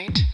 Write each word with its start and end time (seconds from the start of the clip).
night, 0.00 0.24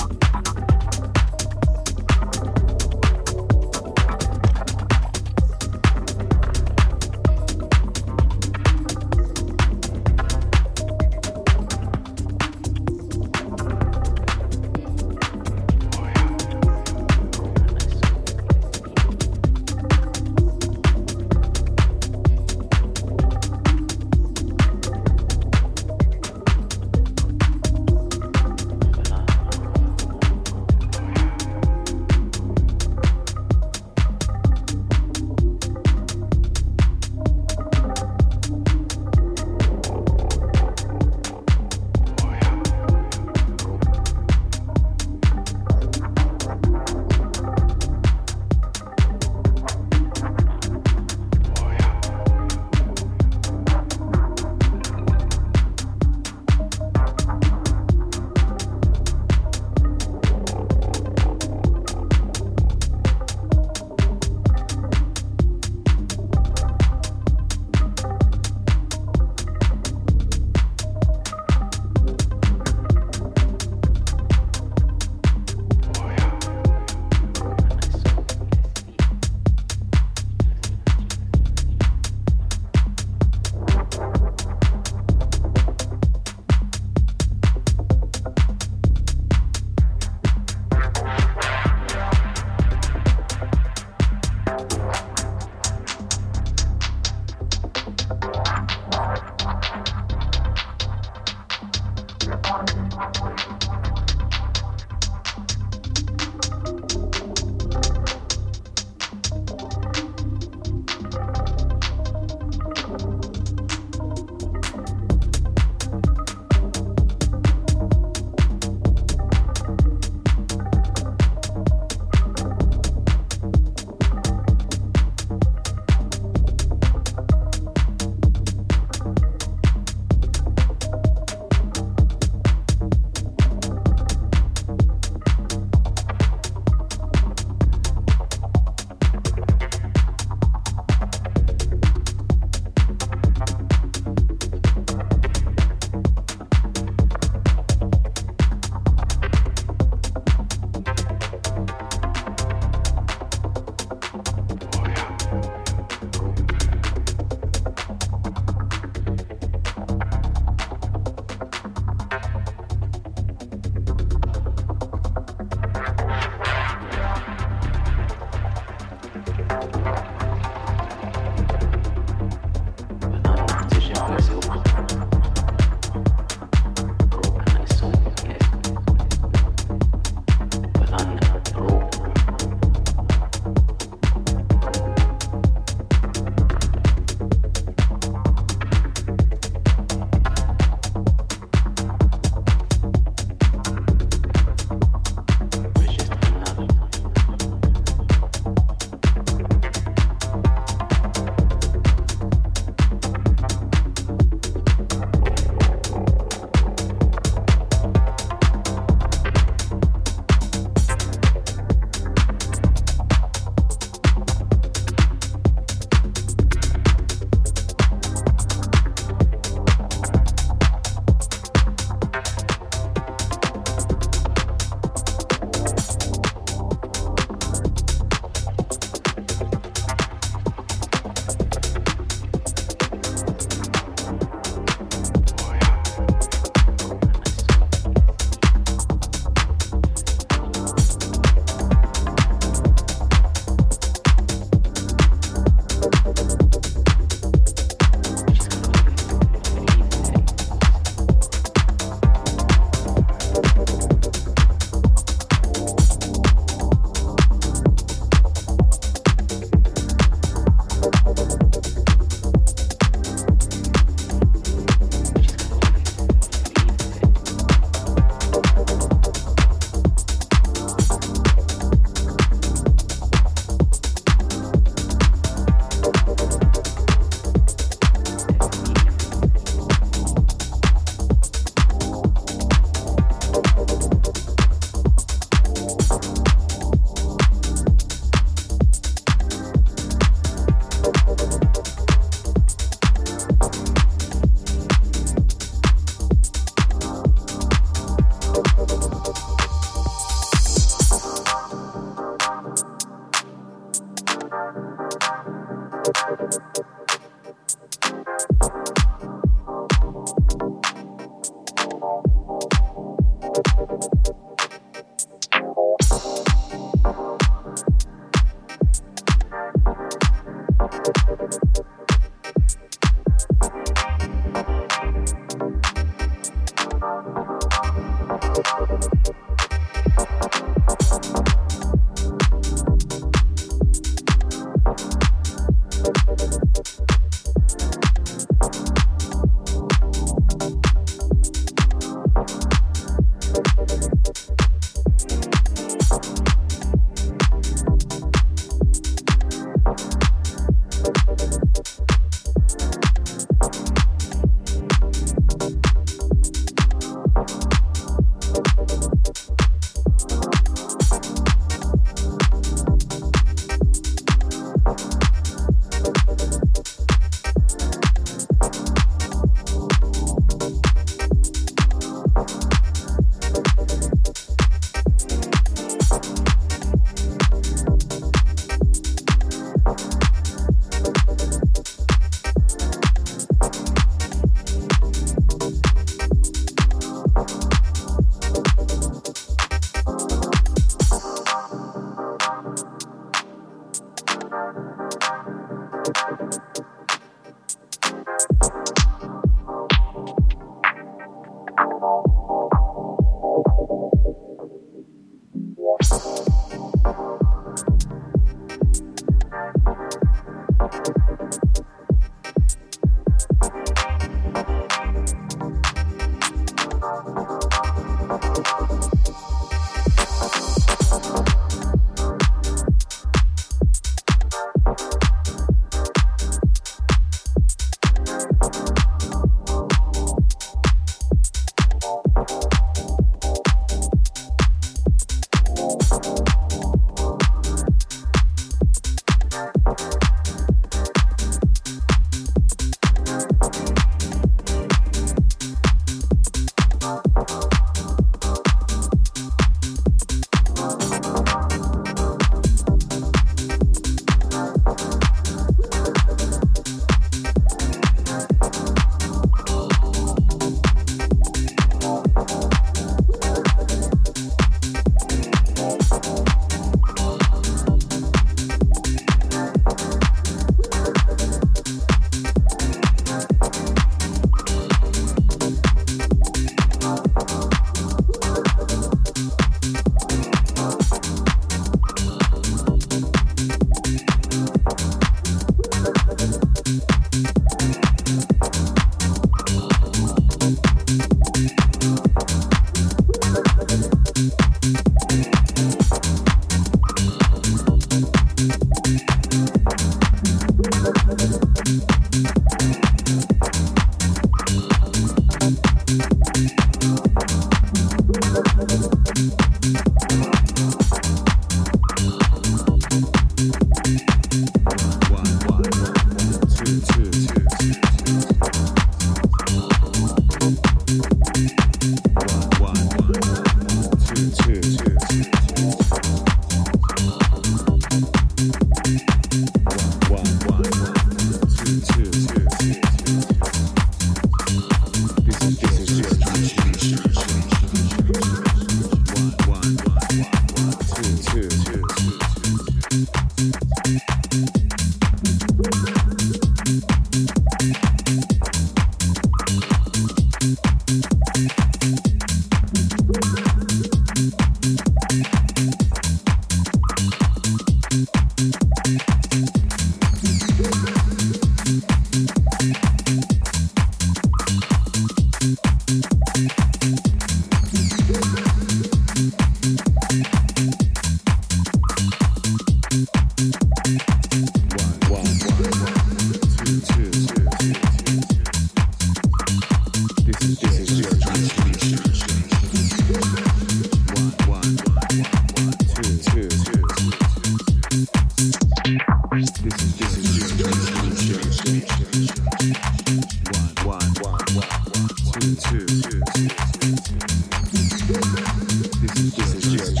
This 599.37 599.55
is 599.55 599.71
just 599.71 600.00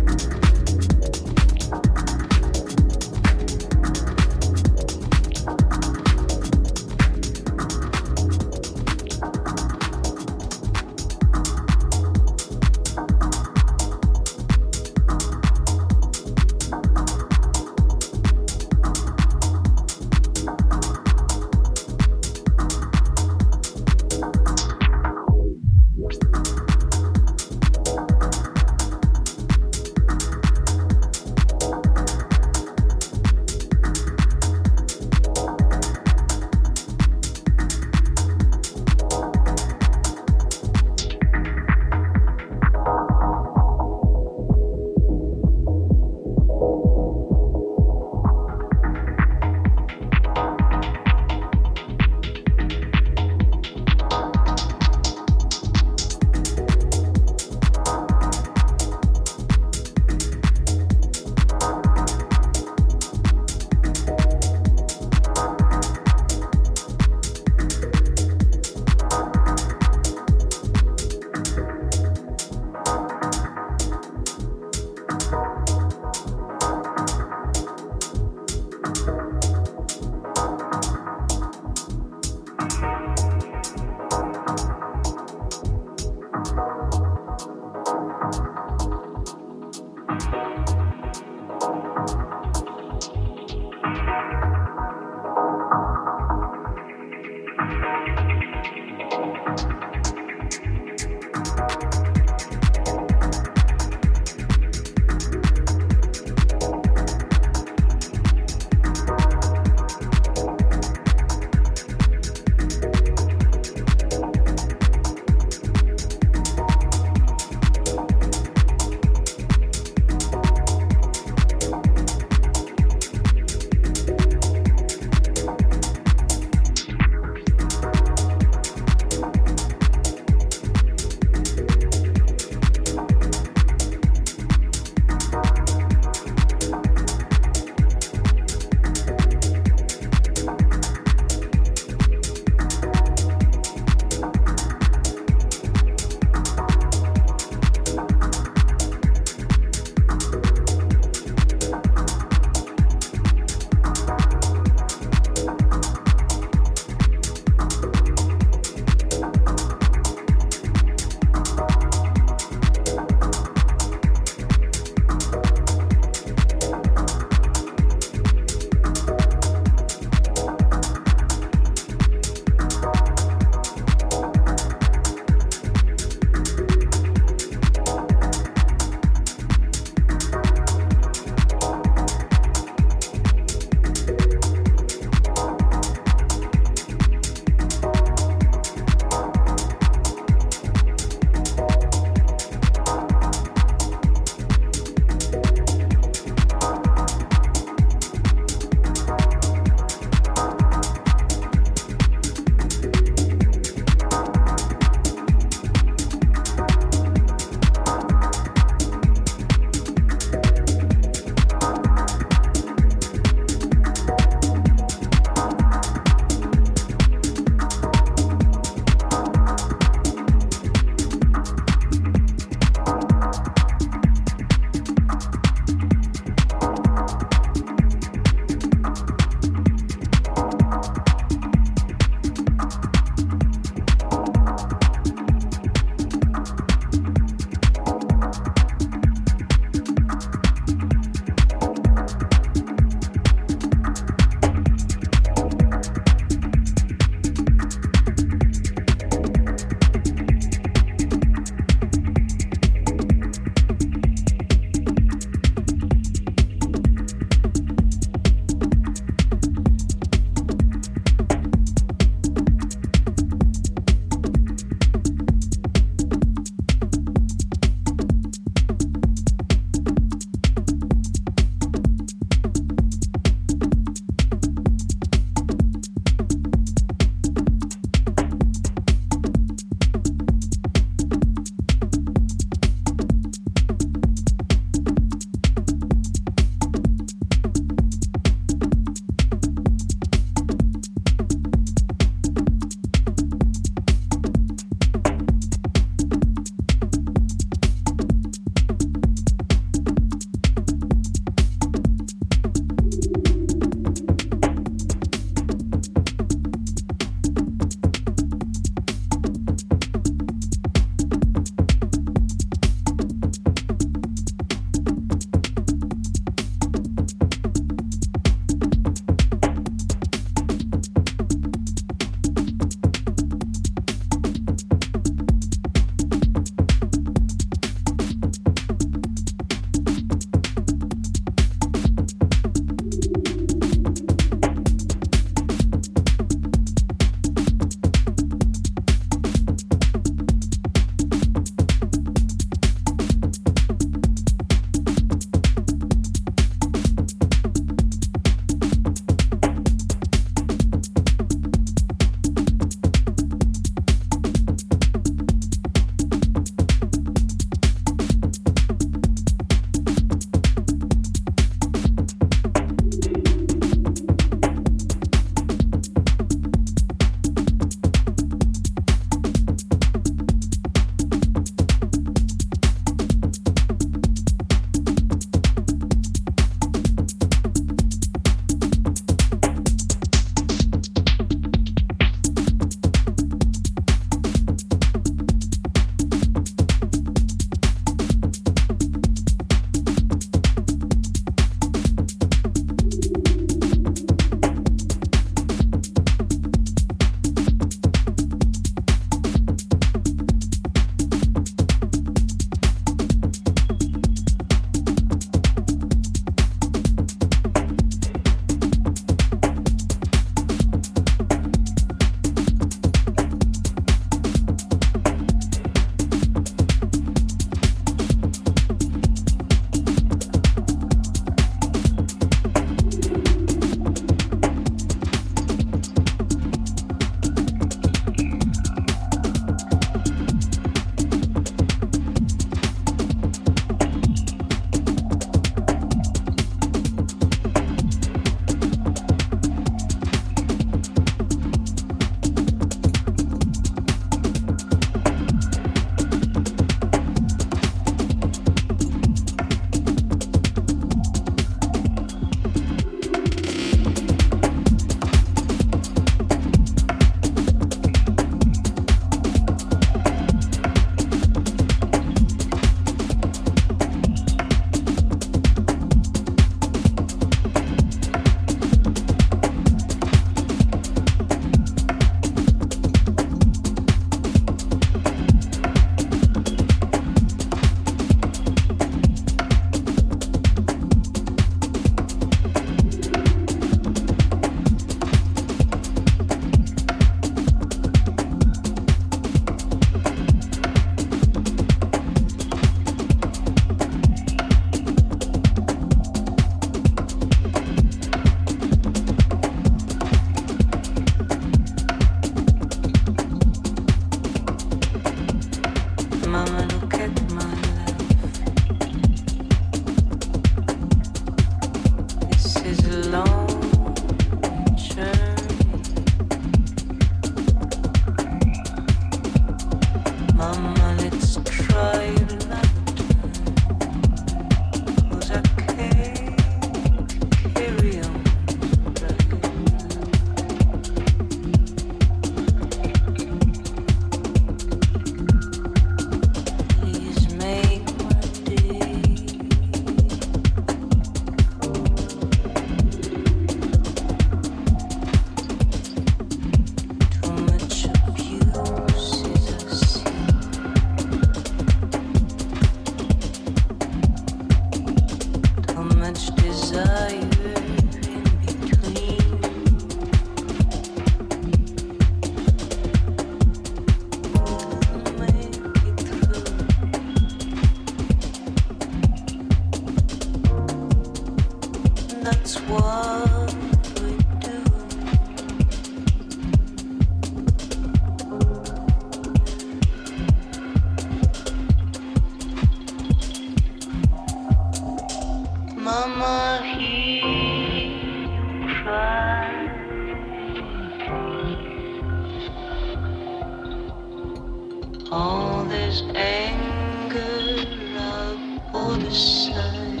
Put 599.30 599.54
aside. 599.54 600.00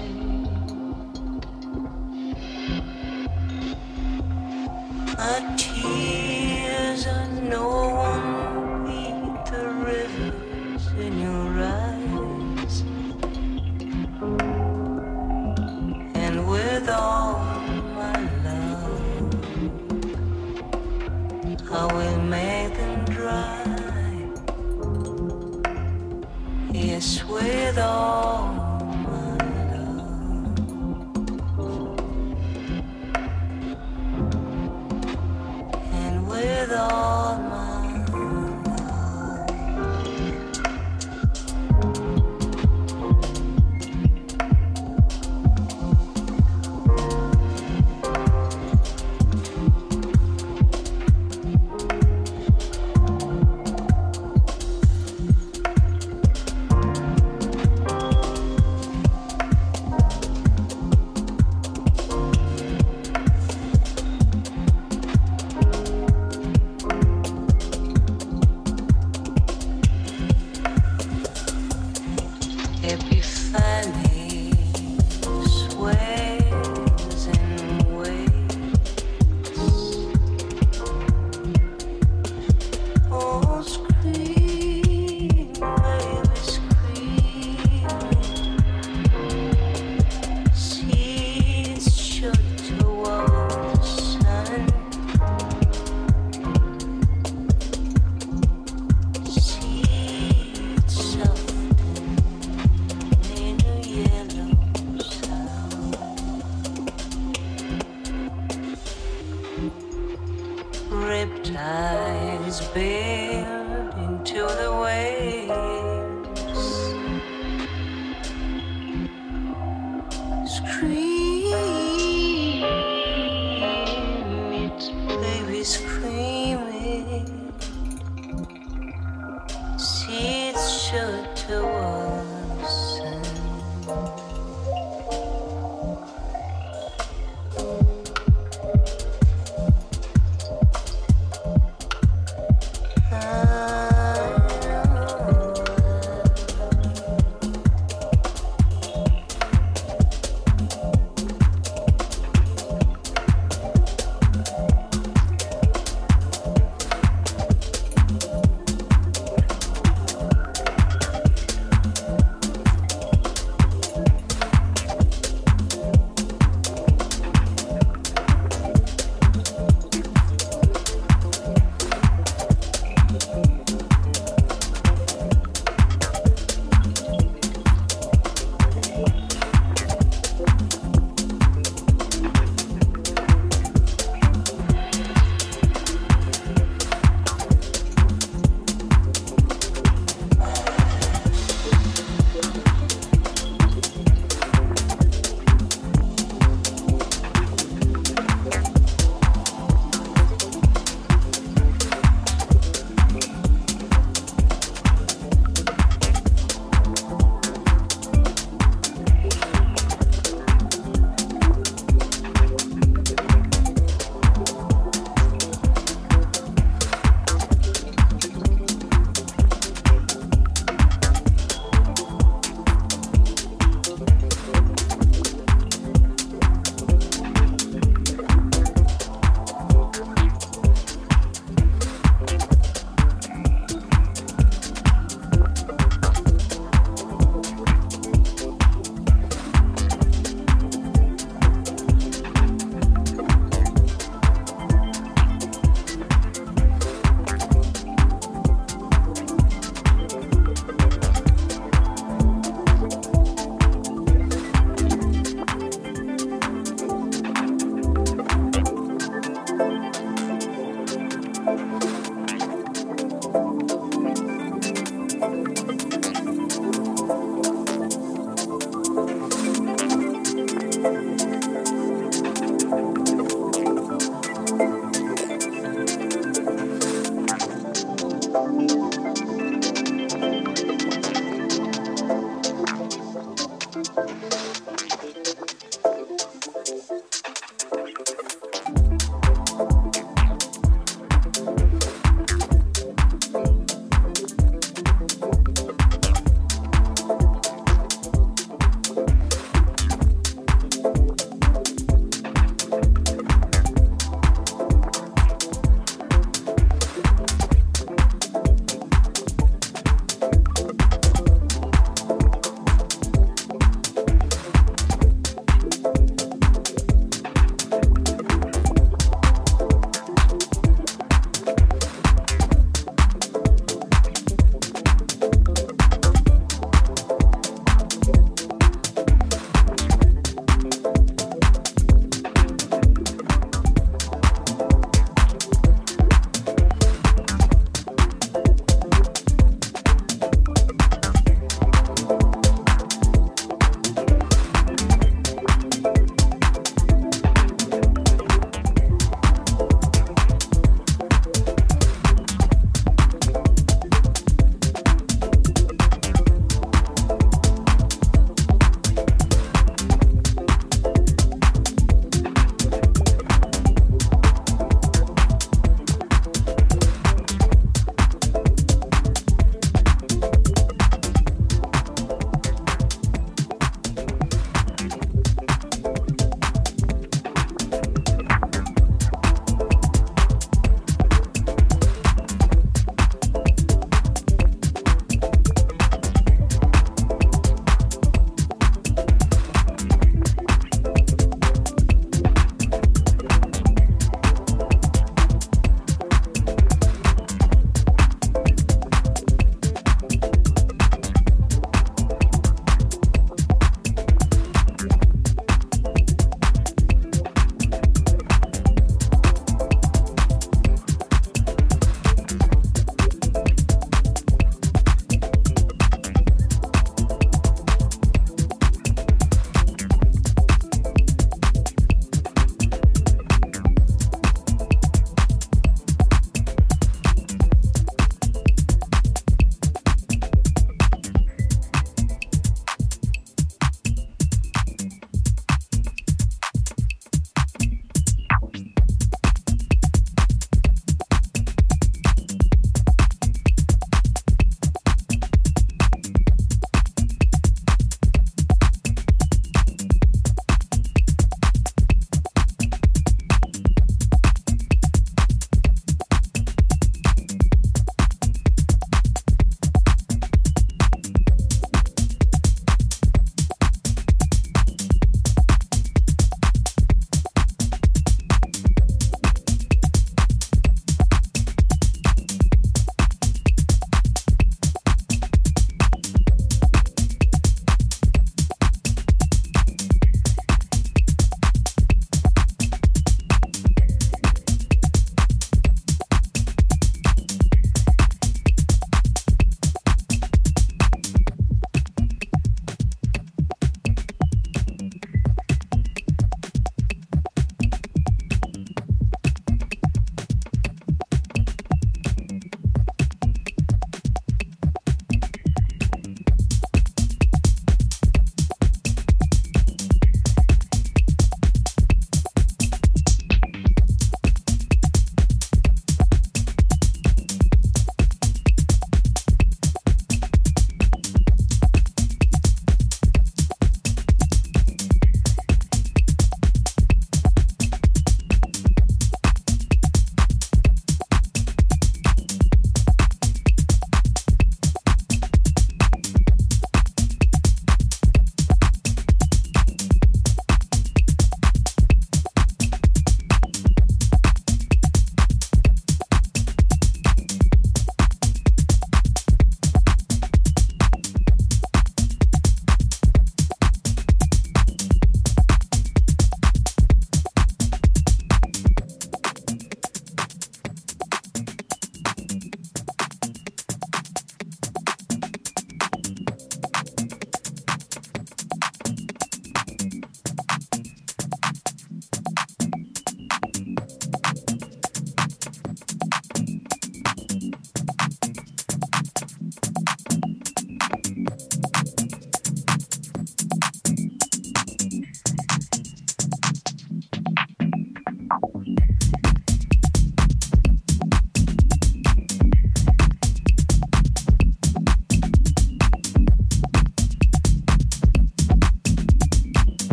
My 5.16 6.09